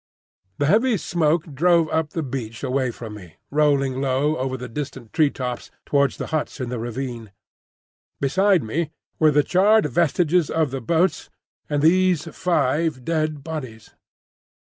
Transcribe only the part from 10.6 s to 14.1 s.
the boats and these five dead bodies.